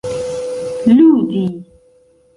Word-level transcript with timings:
ludi 0.95 1.45